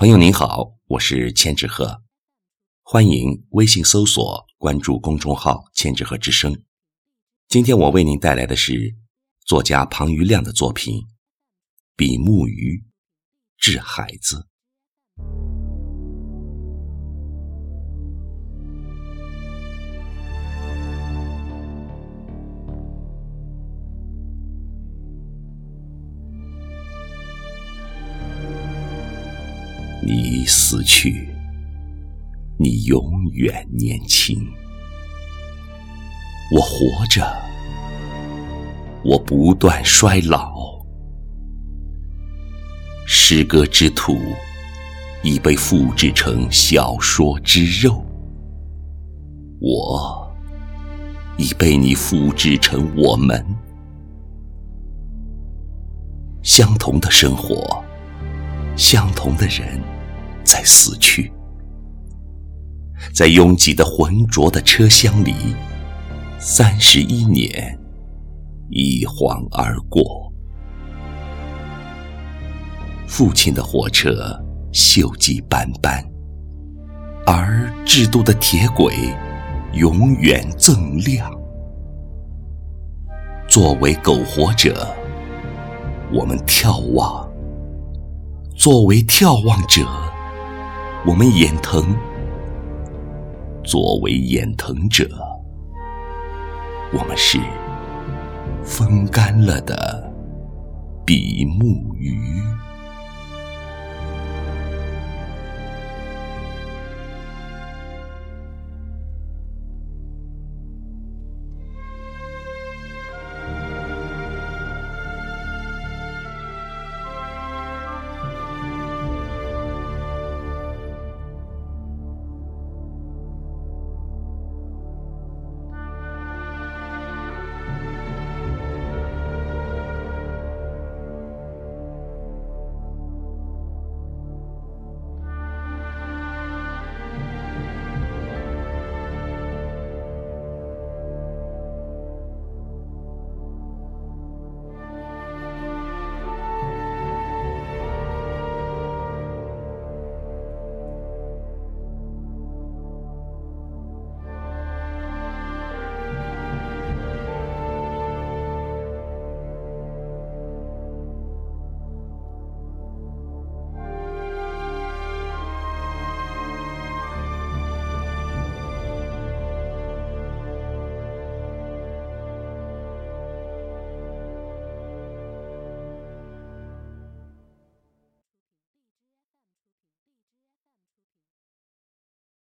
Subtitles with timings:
[0.00, 2.02] 朋友您好，我是千纸鹤，
[2.80, 6.64] 欢迎微信搜索关注公众号“千纸鹤之声”。
[7.48, 8.96] 今天我为您带来的是
[9.44, 10.94] 作家庞余亮的作品
[11.96, 12.82] 《比目鱼
[13.58, 14.36] 治孩子》。
[30.02, 31.28] 你死去，
[32.58, 34.34] 你永远年轻；
[36.54, 37.22] 我活着，
[39.04, 40.58] 我不断衰老。
[43.06, 44.16] 诗歌之土
[45.22, 48.02] 已被复制成小说之肉，
[49.60, 50.34] 我
[51.36, 53.44] 已被你复制成我们。
[56.42, 57.84] 相同的生活，
[58.80, 59.78] 相同的人。
[60.42, 61.30] 在死去，
[63.14, 65.34] 在拥挤的浑浊的车厢里，
[66.40, 67.78] 三十一年
[68.70, 70.32] 一晃而过。
[73.06, 74.34] 父亲的火车
[74.72, 76.02] 锈迹斑斑，
[77.26, 79.14] 而制度的铁轨
[79.74, 81.30] 永远锃亮。
[83.46, 84.88] 作为苟活者，
[86.12, 87.29] 我们眺望；
[88.60, 89.88] 作为眺望者。
[91.06, 91.96] 我们眼疼，
[93.64, 95.08] 作为眼疼者，
[96.92, 97.40] 我们是
[98.62, 100.12] 风干了的
[101.06, 102.49] 比目鱼。